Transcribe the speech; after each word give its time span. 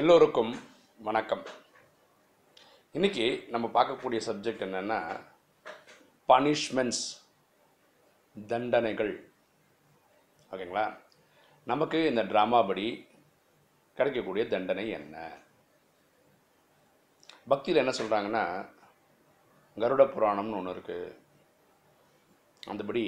எல்லோருக்கும் 0.00 0.52
வணக்கம். 0.98 1.42
இன்னைக்கு 2.92 3.44
நம்ம 3.48 3.66
பார்க்கக்கூடிய 3.74 4.20
சப்ஜெக்ட் 4.28 4.64
என்னன்னா 4.66 4.98
பனிஷ்மெண்ட்ஸ் 6.28 7.02
தண்டனைகள். 8.48 9.30
ஓகேங்களா? 10.50 10.84
நமக்கு 11.64 12.00
இந்த 12.06 12.24
ட்ராமா 12.24 12.66
படி 12.66 13.06
கிடைக்கக்கூடிய 13.94 14.46
தண்டனை 14.48 14.88
என்ன? 14.98 15.30
பக்தியில் 17.48 17.82
என்ன 17.84 17.94
சொல்கிறாங்கன்னா 18.00 18.44
கருட 19.76 20.08
புராணம்னு 20.16 20.58
ஒன்று 20.58 20.76
இருக்குது 20.76 21.16
அந்தபடி 22.72 23.06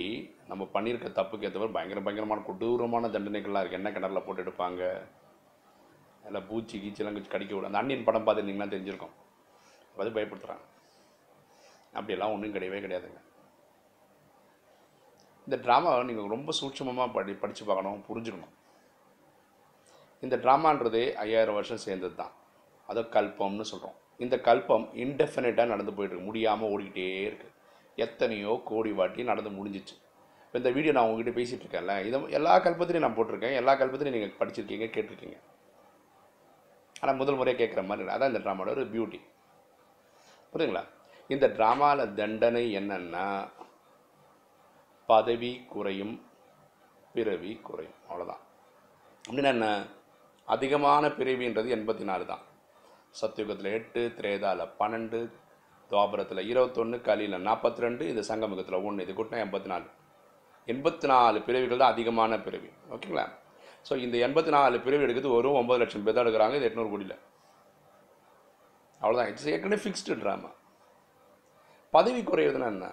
நம்ம 0.49 0.71
பண்ணியிருக்க 0.73 1.17
தப்புக்கு 1.21 1.49
ஏற்றவர் 1.51 1.77
பயங்கர 1.79 2.01
பயங்கரமான 2.01 2.43
கொடூரமான 2.43 3.07
தண்டனைகள்லாம் 3.09 3.65
இருக்குது 3.65 3.83
என்ன 3.83 3.91
கிணறுல 3.91 4.27
போட்டு 4.27 4.45
எடுப்பாங்க. 4.45 5.07
அதில் 6.27 6.47
பூச்சி 6.49 6.77
கீச்செல்லாம் 6.83 7.17
கொஞ்சம் 7.17 7.35
கடிக்க 7.35 7.53
விடும். 7.55 7.71
அந்த 7.71 7.81
அண்ணன் 7.83 8.07
படம் 8.09 8.25
பார்த்துருந்தீங்கன்னா 8.27 8.73
தெரிஞ்சிருக்கும். 8.75 9.15
அது 10.01 10.11
பயப்படுத்துகிறாங்க 10.17 10.65
அப்படியெல்லாம் 11.99 12.33
ஒன்றும் 12.35 12.55
கிடையவே 12.57 12.79
கிடையாதுங்க. 12.85 13.21
இந்த 15.47 15.57
ட்ராமாவை 15.65 16.01
நீங்கள் 16.09 16.33
ரொம்ப 16.35 16.53
சூட்சமமாக 16.61 17.09
படி 17.17 17.33
படித்து 17.43 17.65
பார்க்கணும் 17.69 18.01
புரிஞ்சுக்கணும். 18.09 18.55
இந்த 20.25 20.37
ட்ராமான்றது 20.45 21.03
ஐயாயிரம் 21.25 21.57
வருஷம் 21.59 21.85
சேர்ந்தது 21.87 22.15
தான். 22.23 22.33
அதை 22.91 23.03
கல்பம்னு 23.17 23.67
சொல்கிறோம் 23.71 23.97
இந்த 24.25 24.37
கல்பம் 24.49 24.87
இன்டெஃபினட்டாக 25.05 25.73
நடந்து 25.73 25.95
போயிட்டுருக்கு. 25.97 26.29
முடியாமல் 26.31 26.71
ஓடிக்கிட்டே 26.73 27.07
இருக்குது 27.29 27.55
எத்தனையோ 28.05 28.53
கோடி 28.71 28.91
வாட்டி 28.99 29.31
நடந்து 29.31 29.51
முடிஞ்சிச்சு. 29.59 29.95
இப்போ 30.47 30.57
இந்த 30.61 30.71
வீடியோ 30.77 30.93
நான் 30.97 31.09
உங்ககிட்ட 31.09 31.33
பேசிகிட்டு 31.39 31.65
இருக்கேன்ல. 31.65 31.95
இதை 32.09 32.19
எல்லா 32.39 32.55
கல்பத்திலையும் 32.67 33.07
நான் 33.07 33.17
போட்டிருக்கேன். 33.19 33.57
எல்லா 33.61 33.73
கல்பத்திலையும் 33.81 34.17
நீங்கள் 34.17 34.39
படிச்சிருக்கீங்க 34.41 34.89
கேட்டிருக்கீங்க. 34.97 35.39
ஆனால் 37.07 37.21
முதல் 37.23 37.39
முறையாக 37.39 37.59
கேட்குற 37.63 37.83
மாதிரி 37.89 38.15
அதான் 38.15 38.33
இந்த 38.33 38.41
ட்ராமாவோட 38.45 38.71
ஒரு 38.77 38.85
பியூட்டி 38.93 39.21
புரியுதுங்களா? 40.53 40.83
இந்த 41.29 41.47
ட்ராமாவில் 41.57 42.15
தண்டனை 42.19 42.63
என்னன்னா 42.79 43.27
பதவி 45.09 45.51
குறையும் 45.73 46.15
பிறவி 47.15 47.53
குறையும். 47.69 47.97
அவ்வளோதான் 48.09 48.43
அப்படின்னா 49.25 49.53
என்ன? 49.57 49.69
அதிகமான 50.49 51.09
பிறவின்றது 51.19 51.69
எண்பத்தி 51.77 52.05
நாலு 52.11 52.25
தான். 52.33 52.43
சத்தியுகத்தில் 53.21 53.75
எட்டு 53.79 54.03
திரேதாவில் 54.19 54.73
பன்னெண்டு 54.81 55.21
துவாபரத்தில் 55.91 56.49
இருபத்தொன்று 56.51 56.99
கலியில் 57.09 57.45
நாற்பத்தி 57.49 57.85
ரெண்டு 57.85 58.05
இந்த 58.13 58.23
சங்கமுகத்தில் 58.31 58.85
ஒன்று 58.89 59.05
இது 59.07 59.13
கூட்டினா 59.13 59.45
எண்பத்தி 59.47 59.71
நாலு 59.73 59.87
எண்பத்தி 60.69 61.07
நாலு 61.13 61.39
பிறவிகள் 61.49 61.83
தான் 61.83 61.95
அதிகமான 61.95 62.39
பிறவி. 62.47 62.71
ஓகேங்களா? 62.95 63.27
ஸோ 63.87 63.95
இந்த 64.05 64.17
எண்பத்தி 64.27 64.51
நாலு 64.55 64.77
பிரிவு 64.85 65.05
எடுக்கிறது 65.07 65.37
ஒரு 65.39 65.49
ஒம்பது 65.61 65.81
லட்சம் 65.83 66.05
பேர் 66.07 66.17
தான் 66.17 66.25
எடுக்கிறாங்க 66.27 66.59
இது 66.59 66.69
எட்நூறு 66.69 66.91
கோடியில். 66.93 67.17
அவ்வளோதான் 69.01 69.29
இட்ஸ் 69.31 69.51
ஏற்கனவே 69.53 69.81
ஃபிக்ஸ்டு 69.83 70.17
ட்ராமா 70.23 70.51
பதவி 71.95 72.21
குறையுதுன்னா 72.31 72.69
என்ன? 72.75 72.87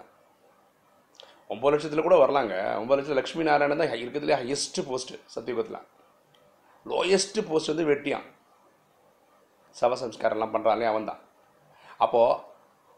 ஒம்பது 1.53 1.73
லட்சத்தில் 1.73 2.05
கூட 2.07 2.15
வரலாங்க. 2.23 2.55
ஒம்பது 2.81 2.97
லட்சம் 2.99 3.19
லக்ஷ்மி 3.19 3.43
நாராயணன் 3.47 3.81
தான் 3.81 4.01
இருக்கிறதுலே 4.03 4.37
ஹையஸ்ட் 4.41 4.79
போஸ்ட்டு 4.89 5.17
சத்தியுகத்தில். 5.33 5.79
லோயஸ்ட்டு 6.91 7.45
போஸ்ட் 7.49 7.71
வந்து 7.71 7.85
வெட்டியான். 7.91 8.27
சவசம்ஸ்காரம்லாம் 9.79 10.53
பண்ணுறாங்களே 10.55 10.89
அவன் 10.91 11.09
தான். 11.11 11.21
அப்போது 12.05 12.39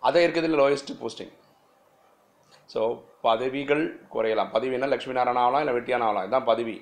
அதை 0.08 0.22
இருக்கிறதுல 0.26 0.60
லோயஸ்ட் 0.62 0.92
போஸ்டிங் 1.02 1.34
ஸோ 2.74 2.82
பதவிகள் 3.28 3.84
குறையலாம். 4.14 4.52
பதவினா 4.56 4.88
லக்ஷ்மி 4.94 5.16
நாராயணன் 5.18 5.44
ஆகலாம் 5.46 5.64
இல்லை 5.64 5.76
வெட்டியான 5.78 6.06
ஆகலாம்? 6.08 6.26
இதுதான் 6.28 6.50
பதவி. 6.52 6.76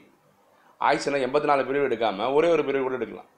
ஆயுசுனா 0.88 1.24
எண்பத்தி 1.26 1.48
நாலு 1.50 1.64
பிரிவு 1.70 1.88
எடுக்காமல் 1.90 2.34
ஒரே 2.38 2.48
ஒரு 2.56 2.64
பிரிவு 2.68 2.84
கூட 2.86 2.96
எடுக்கலாம். 3.00 3.30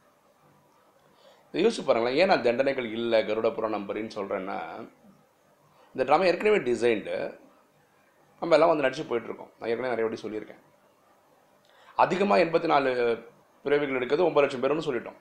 யோசிச்சு 1.63 1.83
பாருங்களேன் 1.87 2.17
ஏன் 2.21 2.29
நான் 2.31 2.45
தண்டனைகள் 2.45 2.87
இல்லை 2.97 3.19
கருட 3.27 3.49
புராணம் 3.57 3.87
பரின்னு 3.89 4.15
சொல்கிறேன்னா 4.17 4.57
இந்த 5.95 6.03
ட்ராமா 6.07 6.25
ஏற்கனவே 6.29 6.59
டிசைன்டு 6.69 7.17
நம்ம 8.39 8.55
எல்லாம் 8.55 8.71
வந்து 8.71 8.85
நடிச்சு 8.85 9.03
போயிட்டுருக்கோம். 9.09 9.51
நான் 9.57 9.69
ஏற்கனவே 9.71 9.93
நிறைய 9.93 10.05
வாட்டி 10.05 10.23
சொல்லியிருக்கேன். 10.23 10.61
அதிகமாக 12.03 12.43
எண்பத்தி 12.45 12.67
நாலு 12.73 12.89
பிரிவுகள் 13.65 13.99
எடுக்கிறது 13.99 14.27
ஒம்பது 14.29 14.43
லட்சம் 14.45 14.63
பேருன்னு 14.63 14.87
சொல்லிட்டோம். 14.87 15.19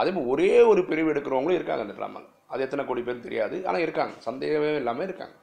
அதே 0.00 0.10
மாதிரி 0.10 0.30
ஒரே 0.32 0.52
ஒரு 0.72 0.80
பிரிவு 0.90 1.08
எடுக்கிறவங்களும் 1.12 1.58
இருக்காங்க 1.58 1.84
அந்த 1.86 1.96
ட்ராமாவில் 1.98 2.28
அது 2.52 2.64
எத்தனை 2.66 2.82
கோடி 2.90 3.02
பேர் 3.06 3.26
தெரியாது 3.26 3.56
ஆனால் 3.68 3.84
இருக்காங்க. 3.86 4.14
சந்தேகமே 4.26 4.68
இல்லாமல் 4.82 5.06
இருக்காங்க. 5.08 5.34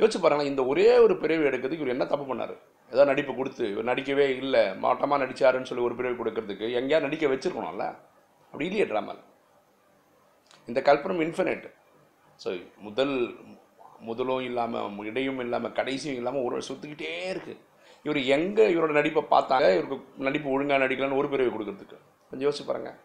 யோசிச்சு 0.00 0.20
பாருங்களேன் 0.24 0.52
இந்த 0.52 0.64
ஒரே 0.72 0.88
ஒரு 1.04 1.14
பிரிவு 1.22 1.46
எடுக்கிறதுக்கு 1.50 1.84
இவர் 1.84 1.96
என்ன 1.96 2.06
தப்பு 2.12 2.26
பண்ணார்? 2.30 2.56
ஏதோ 2.90 3.04
நடிப்பு 3.04 3.32
கொடுத்து 3.34 3.64
இவர் 3.72 3.88
நடிக்கவே 3.90 4.26
இல்லை 4.42 4.62
மாட்டமாக 4.84 5.22
நடிச்சாருன்னு 5.24 5.68
சொல்லி 5.70 5.86
ஒரு 5.88 5.96
பிரிவு 5.98 6.18
கொடுக்கறதுக்கு 6.20 6.66
எங்கேயா 6.80 7.00
நடிக்க 7.06 7.26
வச்சுருக்கணும்ல? 7.26 7.86
அப்படி 8.52 8.66
இல்லையே 8.68 8.86
ட்ராமாவில் 8.90 9.24
இந்த 10.68 10.80
கல்பனம் 10.80 11.22
இன்ஃபினிட் 11.26 11.66
ஸோ 12.40 12.48
முதல் 12.80 13.14
முதலும் 14.00 14.44
இல்லாமல் 14.48 15.04
இடையும் 15.10 15.40
இல்லாமல் 15.40 15.72
கடைசியும் 15.72 16.18
இல்லாமல் 16.20 16.44
ஒரு 16.46 16.62
சுற்றிக்கிட்டே 16.68 17.12
இருக்குது 17.32 17.60
இவர் 18.04 18.20
எங்கே 18.36 18.64
இவரோட 18.74 18.92
நடிப்பை 18.92 19.22
பார்த்தாங்க 19.30 19.68
இவருக்கு 19.76 20.24
நடிப்பு 20.26 20.48
ஒழுங்காக 20.50 20.82
நடிக்கலாம்னு 20.84 21.20
ஒரு 21.20 21.28
பிரிவு 21.32 21.50
கொடுக்கறதுக்கு. 21.54 21.96
கொஞ்சம் 22.30 22.46
யோசிச்சு 22.48 22.66
பாருங்கள் 22.68 22.98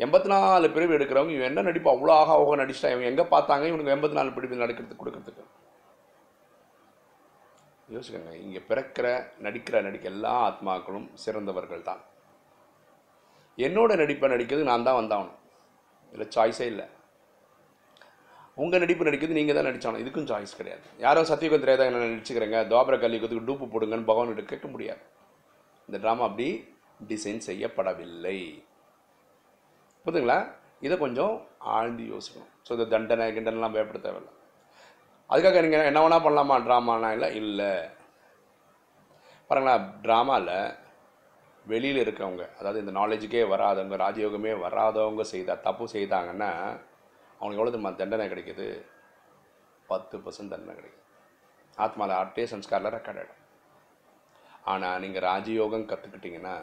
எண்பத்தி 0.00 0.28
நாலு 0.32 0.66
பிரிவு 0.70 0.92
எடுக்கிறவங்க 0.96 1.34
இவன் 1.36 1.50
என்ன 1.50 1.62
நடிப்பு 1.62 1.90
அவ்வளோ 1.92 2.12
ஆக 2.20 2.32
ஆக 2.38 2.56
நடிச்சிட்டா 2.62 2.90
இவங்க 2.92 3.08
எங்கே 3.12 3.24
பார்த்தாங்க 3.34 3.64
இவனுக்கு 3.70 3.94
எண்பத்தி 3.96 4.18
நாலு 4.18 4.30
பிரிவு 4.36 4.62
நடக்கிறதுக்கு 4.62 5.02
கொடுக்கறதுக்கு? 5.02 5.44
யோசிக்கங்க 7.92 8.32
இங்கே 8.44 8.60
பிறக்கிற 8.68 9.06
நடிக்கிற 9.44 9.80
நடிக்க 9.86 10.06
எல்லா 10.14 10.34
ஆத்மாக்களும் 10.48 11.08
சிறந்தவர்கள் 11.22 11.88
தான் 11.88 12.02
என்னோட 13.58 13.90
நடிப்பை 14.00 14.28
நடிக்கிறது 14.34 14.68
நான் 14.68 14.86
தான் 14.86 15.00
வந்தாகணும். 15.00 15.38
இதில் 16.12 16.32
சாய்ஸே 16.36 16.66
இல்லை. 16.72 16.86
உங்கள் 18.62 18.82
நடிப்பு 18.82 19.06
நடிக்கிறது 19.08 19.38
நீங்கள் 19.38 19.56
தான் 19.58 19.68
நடிச்சாகணும். 19.68 20.02
இதுக்கும் 20.04 20.28
சாய்ஸ் 20.30 20.58
கிடையாது. 20.58 20.84
யாரும் 21.04 21.28
சத்தியுகம் 21.30 21.62
தெரியாத 21.64 21.86
என்ன 21.90 22.02
நடிச்சுக்கிறேங்க. 22.04 22.58
தோபர 22.72 22.96
கல்விக்கு 23.04 23.46
டூப்பு 23.48 23.66
போடுங்கன்னு 23.72 24.10
பகவான்கிட்ட 24.10 24.44
கேட்க 24.52 24.68
முடியாது. 24.74 25.02
இந்த 25.88 25.98
ட்ராமா 26.04 26.24
அப்படி 26.28 26.48
டிசைன் 27.10 27.40
செய்யப்படவில்லை. 27.48 28.38
புரிதுங்களா 30.04 30.38
இதை 30.86 30.96
கொஞ்சம் 31.04 31.34
ஆழ்ந்து 31.76 32.04
யோசிக்கணும். 32.14 32.50
ஸோ 32.66 32.70
இந்த 32.76 32.86
தண்டனை 32.94 33.26
கிண்டனைலாம் 33.36 33.74
பயப்பட 33.76 34.00
தேவையில்லை. 34.06 34.32
அதுக்காக 35.30 35.60
நீங்கள் 35.62 35.88
என்ன 35.90 36.00
வேணால் 36.02 36.24
பண்ணலாமா? 36.24 36.56
ட்ராமானா 36.66 37.10
இல்லை? 37.16 37.28
இல்லை. 37.42 37.72
பாருங்களா 39.48 39.74
ட்ராமாவில் 40.04 40.56
வெளியில் 41.66 42.00
இருக்கவங்க 42.04 42.44
அதாவது 42.58 42.82
இந்த 42.82 42.92
நாலேஜுக்கே 43.00 43.42
வராதவங்க 43.52 43.96
ராஜயோகமே 44.04 44.52
வராதவங்க 44.64 45.22
செய்தால் 45.22 45.64
தப்பு 45.66 45.84
செய்தாங்கன்னா 45.94 46.50
அவங்களுக்கு 47.38 47.60
எவ்வளோ 47.60 47.72
தெரியுமா? 47.72 47.92
தண்டனை 48.00 48.26
கிடைக்குது. 48.28 48.66
பத்து 49.88 50.16
பர்சன்ட் 50.18 50.52
தண்டனை 50.54 50.74
கிடைக்குது. 50.74 51.00
ஆத்மாவில் 51.76 52.16
ஆட்டே 52.20 52.44
சம்ஸ்காரில் 52.52 52.94
ரெக்கார்ட் 52.96 53.20
ஆகிடும் 53.22 53.40
ஆனால் 54.72 55.00
நீங்கள் 55.00 55.26
ராஜயோகம் 55.30 55.88
கற்றுக்கிட்டிங்கன்னா 55.88 56.56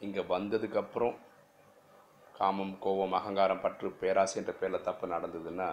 இங்கே 0.00 0.22
வந்ததுக்கப்புறம் 0.34 1.16
காமம் 2.38 2.74
கோபம் 2.84 3.16
அகங்காரம் 3.18 3.62
பற்று 3.64 3.88
பேராசை 4.00 4.36
என்ற 4.40 4.52
பேரில் 4.52 4.86
தப்பு 4.88 5.06
நடந்ததுன்னா 5.06 5.68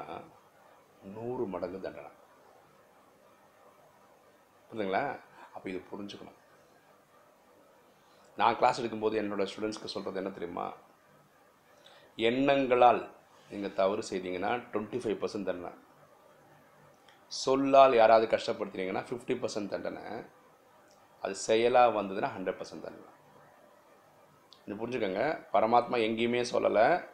நூறு 1.03 1.45
மடங்கு 1.45 1.81
தண்டனை. 1.81 2.09
புரியுதுங்களா 4.71 5.19
அப்போ 5.53 5.69
இது 5.69 5.83
புரிஞ்சுக்கணும். 5.91 6.39
நான் 8.37 8.57
கிளாஸ் 8.57 8.81
எடுக்கும்போது 8.81 9.15
என்னோடய 9.21 9.47
ஸ்டூடெண்ட்ஸ்க்கு 9.51 9.93
சொல்கிறது 9.93 10.15
என்ன 10.15 10.29
தெரியுமா? 10.29 10.73
எண்ணங்களால் 12.15 13.09
நீங்கள் 13.49 13.73
தவறு 13.73 14.03
செய்தீங்கன்னா 14.09 14.51
டுவெண்ட்டி 14.73 14.99
ஃபைவ் 15.03 15.17
பர்சன்ட் 15.21 15.49
தண்டனை. 15.49 15.71
சொல்லால் 17.27 17.95
யாராவது 17.95 18.37
கஷ்டப்படுத்தினீங்கன்னா 18.37 19.03
ஃபிஃப்டி 19.09 19.35
பர்சன்ட் 19.41 19.69
தண்டனை. 19.69 20.03
அது 21.21 21.35
செயலாக 21.35 22.01
வந்ததுன்னா 22.01 22.29
ஹண்ட்ரட் 22.37 22.59
பர்சன்ட் 22.61 22.85
தண்டனை. 22.85 23.09
இது 24.65 24.87
புரிஞ்சுக்கோங்க. 24.87 25.23
பரமாத்மா 25.53 25.97
எங்கேயுமே 26.07 26.45
சொல்லலை. 26.51 27.05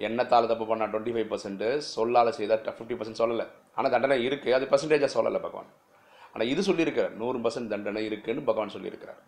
எண்ணத்தால் 0.00 0.48
தப்பு 0.52 0.64
பண்ணால் 0.70 0.90
டுவெண்ட்டி 0.92 1.12
ஃபைவ் 1.14 1.30
பர்சன்ட்டு 1.32 1.68
சொல்லால் 1.94 2.36
செய்தால் 2.38 2.64
ஃபிஃப்டி 2.76 2.96
பர்சன்ட் 2.98 3.20
சொல்லலை. 3.22 3.46
ஆனால் 3.76 3.92
தண்டனை 3.94 4.18
இருக்குது 4.28 4.56
அது 4.58 4.64
பர்சன்டேஜாக 4.72 5.10
சொல்லலை 5.16 5.40
பகவான். 5.46 5.70
ஆனால் 6.32 6.50
இது 6.52 6.62
சொல்லியிருக்கார் 6.68 7.12
நூறு 7.20 7.38
பர்சன்ட் 7.44 7.72
தண்டனை 7.74 8.02
இருக்குதுன்னு 8.10 8.48
பகவான் 8.50 8.74
சொல்லியிருக்கிறார். 8.76 9.20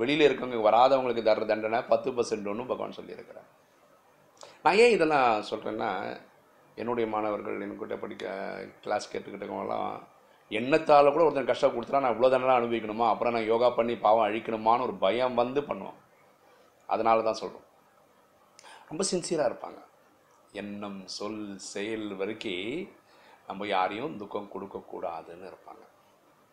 வெளியில் 0.00 0.24
இருக்கவங்க 0.26 0.58
வராதவங்களுக்கு 0.68 1.22
தர்ற 1.28 1.44
தண்டனை 1.52 1.78
பத்து 1.92 2.08
பர்சன்ட் 2.16 2.50
ஒன்று 2.52 2.70
பகவான் 2.72 2.98
சொல்லியிருக்கிறார். 2.98 3.48
நான் 4.64 4.78
ஏன் 4.84 4.94
இதெல்லாம் 4.96 5.30
சொல்கிறேன்னா 5.50 5.90
என்னுடைய 6.80 7.06
மாணவர்கள் 7.14 7.62
என்கிட்ட 7.64 7.96
படிக்க 8.02 8.24
கிளாஸ் 8.84 9.10
கேட்டுக்கிட்டவங்களாம் 9.12 9.94
எண்ணத்தால் 10.50 11.12
கூட 11.14 11.22
ஒருத்தன் 11.24 11.48
கஷ்டம் 11.50 11.72
கொடுத்துட்டா 11.74 12.02
நான் 12.02 12.14
இவ்வளோ 12.14 12.30
தண்டனை 12.34 12.54
அனுபவிக்கணுமா? 12.58 13.06
அப்புறம் 13.12 13.34
நான் 13.36 13.48
யோகா 13.52 13.68
பண்ணி 13.78 13.94
பாவம் 14.04 14.26
அழிக்கணுமான்னு 14.26 14.86
ஒரு 14.88 14.94
பயம் 15.04 15.40
வந்து 15.40 15.62
பண்ணுவோம் 15.70 15.98
அதனால 16.88 17.24
தான் 17.28 17.40
சொல்கிறோம் 17.40 17.66
ரொம்ப 18.90 19.02
சின்சியராக 19.10 19.50
இருப்பாங்க. 19.50 19.80
எண்ணம் 20.60 21.00
சொல் 21.18 21.42
செயல் 21.72 22.08
வரைக்கும் 22.20 22.88
நம்ம 23.48 23.66
யாரையும் 23.76 24.16
துக்கம் 24.20 24.52
கொடுக்கக்கூடாதுன்னு 24.54 25.46
இருப்பாங்க. 25.52 25.84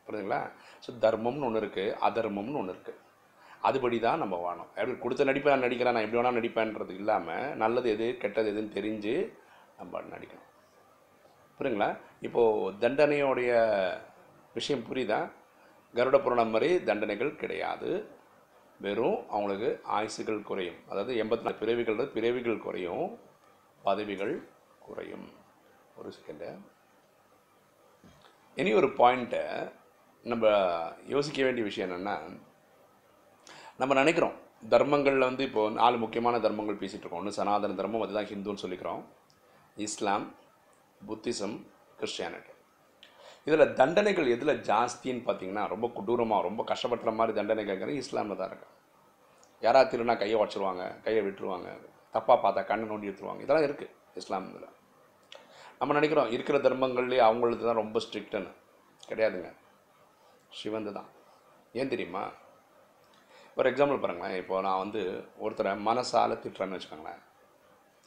புரியுதுங்களா? 0.07 0.41
ஸோ 0.83 0.89
தர்மம்னு 1.05 1.47
ஒன்று 1.47 1.61
இருக்குது 1.63 1.95
அதர்மம்னு 2.07 2.59
ஒன்று 2.61 2.75
இருக்குது 2.75 3.01
அதுபடி 3.67 3.97
தான் 3.99 4.21
நம்ம 4.23 4.35
வாணும் 4.45 4.71
எப்படி 4.79 4.95
கொடுத்த 5.03 5.25
நடிப்பை 5.29 5.49
நான் 5.51 5.65
நடிக்கிறேன் 5.65 5.95
நான் 5.95 6.05
எப்படி 6.05 6.19
வேணால் 6.19 6.37
நடிப்பேன்றது 6.39 6.93
இல்லாமல் 7.01 7.55
நல்லது 7.61 7.87
எது 7.93 8.07
கெட்டது 8.23 8.51
எதுன்னு 8.53 8.75
தெரிஞ்சு 8.77 9.13
நம்ம 9.79 10.01
நடிக்கணும். 10.15 10.49
புரியுங்களா 11.57 11.89
இப்போது 12.27 12.75
தண்டனையோடைய 12.83 13.51
விஷயம் 14.57 14.85
புரியுதா? 14.89 15.19
கருட 15.97 16.17
புராணம் 16.23 16.53
மாதிரி 16.53 16.69
தண்டனைகள் 16.89 17.39
கிடையாது. 17.41 17.89
வெறும் 18.79 19.29
அவங்களுக்கு 19.29 19.81
ஆயுசுகள் 19.91 20.41
குறையும். 20.41 20.79
அதாவது 20.89 21.23
எண்பத்தி 21.23 21.41
நாலு 21.41 21.55
பிறவிகள் 21.55 22.07
பிறவிகள் 22.07 22.57
குறையும் 22.57 23.19
பதவிகள் 23.83 24.47
குறையும். 24.79 25.27
ஒரு 25.95 26.13
செகண்டு 26.17 26.49
இனி 28.55 28.73
ஒரு 28.73 28.87
பாயிண்ட்டை 28.87 29.71
நம்ம 30.23 30.47
யோசிக்க 31.07 31.43
வேண்டிய 31.43 31.65
விஷயம் 31.65 31.91
என்னென்னா 31.91 32.39
நம்ம 33.77 33.93
நினைக்கிறோம் 33.93 34.35
தர்மங்களில் 34.69 35.27
வந்து 35.29 35.43
இப்போ 35.43 35.69
நாலு 35.69 35.97
முக்கியமான 35.97 36.39
தர்மங்கள் 36.39 36.75
பேசிகிட்டு 36.75 37.05
இருக்கோம். 37.05 37.19
ஒன்று 37.19 37.31
சனாதன 37.31 37.73
தர்மம் 37.73 38.01
அதுதான் 38.01 38.25
ஹிந்துன்னு 38.25 38.63
சொல்லிக்கிறோம். 38.63 39.03
Islam 39.75 40.33
Buddhism 41.07 41.57
Christianity. 41.99 42.54
இதில் 43.47 43.73
தண்டனைகள் 43.73 44.31
எதில் 44.35 44.61
ஜாஸ்தின்னு 44.69 45.25
பார்த்தீங்கன்னா 45.27 45.63
ரொம்ப 45.73 45.87
கொடூரமாக 45.97 46.45
ரொம்ப 46.47 46.61
கஷ்டப்படுற 46.71 47.11
மாதிரி 47.19 47.33
தண்டனைகள் 47.39 47.91
இஸ்லாமில் 48.03 48.39
தான் 48.39 48.49
இருக்கும் 48.51 48.73
யாராவது 49.61 49.89
திருநா 49.91 50.13
கையை 50.21 50.37
உடச்சிருவாங்க 50.41 50.85
கையை 51.03 51.21
விட்டுருவாங்க 51.25 51.67
தப்பாக 52.15 52.37
பார்த்தா 52.43 52.61
கண்ணை 52.69 52.85
நோண்டி 52.89 53.09
எடுத்துருவாங்க. 53.09 53.41
இதெல்லாம் 53.45 53.67
இருக்குது 53.67 53.93
இஸ்லாம் 54.19 54.47
இதில் 54.49 54.73
நம்ம 55.79 55.93
நினைக்கிறோம் 55.93 56.31
இருக்கிற 56.35 56.57
தர்மங்கள்லேயே 56.57 57.21
அவங்களுக்கு 57.27 57.65
தான் 57.65 57.81
ரொம்ப 57.81 57.99
ஸ்ட்ரிக்ட்டுன்னு 58.05 58.51
கிடையாதுங்க. 59.09 59.49
சிவந்து 60.59 60.91
தான். 60.97 61.09
ஏன் 61.79 61.91
தெரியுமா? 61.93 62.23
ஒரு 63.57 63.71
எக்ஸாம்பிள் 63.71 64.01
பாருங்களேன். 64.03 64.37
இப்போ 64.41 64.61
நான் 64.61 64.81
வந்து 64.83 65.01
ஒருத்தரை 65.43 65.71
மனசால் 65.87 66.41
திட்டுறேன்னு 66.43 66.77
வச்சுக்கோங்களேன். 66.77 67.21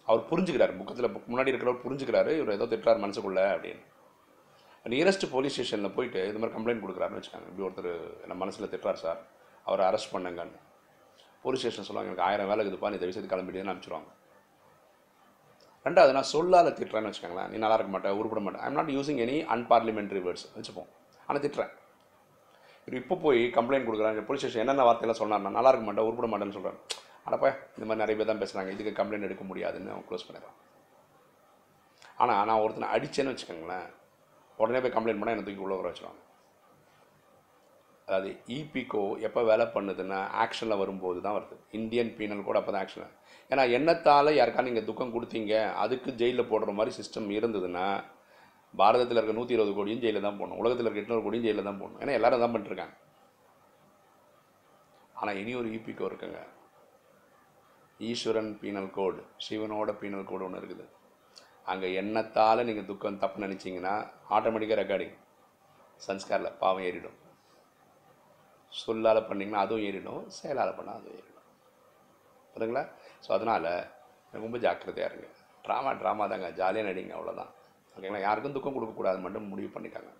அவர் 0.08 0.28
புரிஞ்சுக்கிறார். 0.30 0.76
புக்கத்தில் 0.78 1.14
முன்னாடி 1.30 1.52
இருக்கிறவர் 1.52 1.84
புரிஞ்சுக்கிறாரு. 1.84 2.32
இவர் 2.40 2.56
ஏதோ 2.56 2.68
திட்டுறாரு 2.72 3.04
மனசுக்குள்ள 3.04 3.42
அப்படின்னு. 3.54 3.84
நியரஸ்ட் 4.92 5.24
போலீஸ் 5.34 5.54
ஸ்டேஷனில் 5.56 5.94
போயிட்டு 5.96 6.20
இது 6.28 6.38
மாதிரி 6.40 6.54
கம்ப்ளைண்ட் 6.56 6.82
கொடுக்குறாருன்னு 6.84 7.20
வச்சுக்காங்க. 7.20 7.48
இப்படி 7.50 7.64
ஒருத்தர் 7.68 7.90
என்ன 8.24 8.34
மனசில் 8.42 8.70
திட்டுறாரு 8.72 9.00
சார். 9.06 9.20
அவரை 9.68 9.84
அரெஸ்ட் 9.88 10.12
பண்ணுங்கன்னு. 10.14 10.58
போலீஸ் 11.44 11.62
ஸ்டேஷன் 11.62 11.86
சொல்லுவாங்க 11.88 12.10
எனக்கு 12.10 12.26
ஆயிரம் 12.28 12.48
வேலை 12.50 12.60
இருக்குதுப்பா 12.62 12.90
நீ 12.92 12.96
இந்த 12.98 13.08
விஷயத்துக்கு 13.08 13.34
கிளம்பிடுன்னு 13.34 13.72
அனுப்பிச்சிடுவாங்க 13.72 14.10
ரெண்டாவது 15.86 16.14
நான் 16.16 16.30
சொல்லால் 16.34 16.70
திட்டுறேன்னு 16.78 17.10
வச்சுக்கோங்களேன். 17.10 17.50
நீ 17.52 17.56
நல்லா 17.64 17.76
இருக்க 17.78 17.92
மாட்டேன் 17.96 18.16
உருப்பிட 18.20 18.40
மாட்டேன் 18.44 18.64
I'm 18.66 18.78
not 18.78 18.94
using 18.96 19.20
any 19.24 19.36
unparliamentary 19.54 20.20
words 20.24 20.46
வச்சுப்போம். 20.56 20.88
ஆனால் 21.26 21.42
திட்டுறேன். 21.44 21.72
இவர் 22.86 23.00
இப்போ 23.02 23.16
போய் 23.26 23.40
கம்ப்ளைண்ட் 23.58 23.86
கொடுக்குறாங்க 23.88 24.20
போலீஸ் 24.28 24.42
ஸ்டேஷன் 24.42 24.62
என்னென்ன 24.64 24.86
வார்த்தையெல்லாம் 24.88 25.20
சொன்னார் 25.22 25.44
நான் 25.46 25.56
நல்லா 25.58 25.70
இருக்க 25.72 25.86
மாட்டேன் 25.88 26.06
உருப்பிட 26.08 26.28
மாட்டேன்னு 26.32 26.56
சொல்கிறேன் 26.58 26.80
அடப்பா 27.28 27.48
இந்த 27.76 27.84
மாதிரி 27.88 28.02
நிறைய 28.02 28.16
பேர் 28.18 28.30
தான் 28.30 28.42
பேசுகிறாங்க 28.42 28.72
இதுக்கு 28.74 28.92
கம்ப்ளைண்ட் 29.00 29.28
எடுக்க 29.28 29.44
முடியாதுன்னு 29.50 29.92
அவன் 29.94 30.06
க்ளோஸ் 30.10 30.26
பண்ணிடுறான். 30.28 30.56
ஆனால் 32.22 32.46
நான் 32.50 32.62
ஒருத்தனை 32.64 32.88
அடித்தேன்னு 32.96 33.32
வச்சுக்கோங்களேன். 33.34 33.88
உடனே 34.62 34.80
போய் 34.82 34.94
கம்ப்ளைண்ட் 34.96 35.20
பண்ணால் 35.20 35.36
என்ன 35.36 35.46
தூக்கி 35.46 35.64
உள்ள 35.66 35.76
வர 35.78 35.88
வச்சுருவாங்க. 35.90 36.22
அதாவது 38.08 38.28
இபிகோ 38.56 39.02
எப்போ 39.26 39.40
வேலை 39.48 39.64
பண்ணுதுன்னா 39.74 40.18
ஆக்ஷனில் 40.42 40.80
வரும்போது 40.82 41.18
தான் 41.24 41.36
வருது. 41.38 41.56
இந்தியன் 41.78 42.12
பீனல் 42.18 42.46
கூட 42.46 42.58
அப்போ 42.60 42.72
தான் 42.74 42.84
ஆக்ஷன் 42.84 43.16
ஏன்னா 43.50 43.64
எண்ணத்தால் 43.78 44.36
யாருக்கா 44.38 44.64
நீங்கள் 44.68 44.86
துக்கம் 44.88 45.12
கொடுத்தீங்க 45.16 45.52
அதுக்கு 45.82 46.10
ஜெயிலில் 46.20 46.50
போடுற 46.52 46.72
மாதிரி 46.78 46.92
சிஸ்டம் 46.98 47.28
இருந்ததுன்னா 47.38 47.86
பாரதத்தில் 48.80 49.18
இருக்க 49.18 49.34
நூற்றி 49.36 49.54
இருபது 49.56 49.72
கோடியும் 49.76 50.02
ஜெயிலில் 50.04 50.26
தான் 50.26 50.38
போகணும் 50.40 50.58
உலகத்தில் 50.62 50.86
இருக்க 50.86 51.02
எட்நூறு 51.02 51.22
கோடியும் 51.26 51.46
ஜெயிலில் 51.46 51.68
தான் 51.68 51.80
போகணும் 51.82 52.00
ஏன்னா 52.02 52.16
எல்லோரும் 52.18 52.42
தான் 52.44 52.52
பண்ணிட்டுருக்காங்க. 52.54 52.96
ஆனால் 55.20 55.38
இனி 55.42 55.52
ஒரு 55.60 55.68
இபிகோ 55.76 56.04
இருக்குங்க. 56.10 56.40
ஈஸ்வரன் 58.08 58.52
பீனல் 58.62 58.90
கோடு 58.96 59.22
சிவனோட 59.46 59.92
பீனல் 60.02 60.28
கோடு 60.30 60.46
ஒன்று 60.48 60.60
இருக்குது. 60.62 60.84
அங்கே 61.72 61.88
எண்ணத்தால் 62.00 62.66
நீங்கள் 62.68 62.88
துக்கம் 62.90 63.22
தப்பு 63.22 63.42
நினச்சிங்கன்னா 63.44 63.94
ஆட்டோமேட்டிக்காக 64.36 64.78
ரெக்கார்டிங் 64.82 65.16
சன்ஸ்காரில் 66.06 66.56
பாவம் 66.62 66.86
ஏறிடும். 66.88 67.18
சொல்லால் 68.72 69.26
பண்ணிங்கன்னா 69.28 69.62
அதுவும் 69.64 69.84
ஏறிடும் 69.88 70.24
செயலால் 70.38 70.76
பண்ணால் 70.78 70.98
அதுவும் 70.98 71.16
ஏறிடும். 71.18 71.46
புரியுதுங்களா? 72.52 72.84
ஸோ 73.24 73.28
அதனால் 73.36 73.68
ரொம்ப 74.44 74.56
ஜாக்கிரதையாக 74.64 75.10
இருங்க. 75.10 75.28
ட்ராமா 75.66 75.92
ட்ராமா 76.00 76.24
தாங்க. 76.32 76.48
ஜாலியாக 76.60 76.88
நடிங்க 76.88 77.14
அவ்வளோதான் 77.18 77.52
ஓகேங்களா 77.94 78.22
யாருக்கும் 78.26 78.56
துக்கம் 78.56 78.76
கொடுக்கக்கூடாது 78.76 79.18
மட்டும் 79.24 79.50
முடிவு 79.52 79.70
பண்ணிட்டாங்க. 79.76 80.10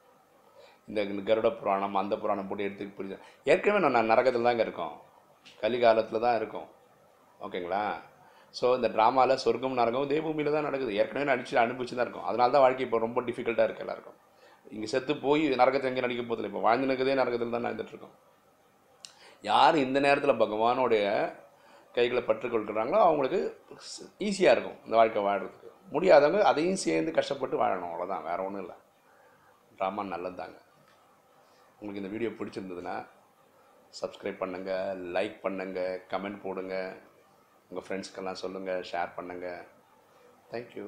இந்த 0.89 1.01
கருட 1.29 1.49
புராணம் 1.61 2.01
அந்த 2.03 2.15
புராணம் 2.23 2.49
போட்டு 2.51 2.67
எடுத்து 2.69 2.97
புரிஞ்சு 2.99 3.17
ஏற்கனவே 3.53 3.81
நான் 3.85 4.11
நரகத்தில் 4.13 4.49
தாங்க 4.49 4.65
இருக்கோம். 4.67 4.95
கலிகாலத்தில் 5.63 6.25
தான் 6.27 6.39
இருக்கும். 6.41 6.69
ஓகேங்களா 7.47 7.83
ஸோ 8.55 8.67
இந்த 8.79 8.89
ட்ராமாவில் 8.95 9.41
சொர்க்கம் 9.45 9.79
நரகம் 9.81 10.11
தேவபூமியில் 10.13 10.55
தான் 10.57 10.67
நடக்குது. 10.69 10.93
ஏற்கனவே 11.01 11.27
நடிச்சு 11.33 11.55
அனுபவிச்சு 11.65 11.95
தான் 11.97 12.07
இருக்கும். 12.07 12.27
அதனால 12.31 12.53
தான் 12.55 12.65
வாழ்க்கை 12.65 12.85
இப்போ 12.87 12.99
ரொம்ப 13.07 13.21
டிஃபிகல்ட்டாக 13.29 13.67
இருக்குது 13.69 13.87
எல்லாருக்கும். 13.87 14.19
இங்கே 14.77 14.89
செத்து 14.93 15.13
போய் 15.27 15.45
நரகத்தை 15.61 15.89
எங்கே 15.91 16.03
நடிக்க 16.07 16.23
போதில்லை 16.31 16.51
இப்போ 16.53 16.63
வாழ்ந்து 16.67 16.89
நிற்கதே 16.91 17.15
நரகத்தில் 17.21 17.55
தான் 17.57 17.67
நடந்துட்டுருக்கோம் 17.67 18.17
யார் 19.45 19.77
இந்த 19.85 19.99
நேரத்தில் 20.07 20.41
பகவானுடைய 20.43 21.05
கைகளை 21.97 22.23
பற்றுக்கொள்கிறாங்களோ 22.31 22.99
அவங்களுக்கு 23.07 23.41
ஈஸியாக 24.27 24.55
இருக்கும் 24.55 24.79
இந்த 24.87 24.95
வாழ்க்கை 25.01 25.21
வாழ்கிறதுக்கு 25.29 25.69
முடியாதவங்க 25.95 26.41
அதையும் 26.51 26.83
சேர்ந்து 26.85 27.11
கஷ்டப்பட்டு 27.19 27.57
வாழணும். 27.63 27.93
அவ்வளோதான் 27.93 28.27
வேறு 28.29 28.45
ஒன்றும் 28.47 28.63
இல்லை. 28.65 28.77
ட்ராமா 29.79 30.03
நல்லது 30.15 30.37
தாங்க 30.41 30.59
உங்களுக்கு 31.79 32.03
இந்த 32.03 32.13
வீடியோ 32.15 32.31
பிடிச்சிருந்ததுன்னா 32.39 32.97
சப்ஸ்கிரைப் 34.01 34.43
பண்ணுங்கள் 34.43 35.03
லைக் 35.17 35.37
பண்ணுங்கள் 35.45 36.01
கமெண்ட் 36.13 36.43
போடுங்கள் 36.45 36.91
உங்கள் 37.71 37.85
ஃப்ரெண்ட்ஸ்க்கெல்லாம் 37.87 38.43
சொல்லுங்கள் 38.43 38.87
ஷேர் 38.91 39.17
பண்ணுங்கள் 39.17 39.65
தேங்க்யூ 40.53 40.87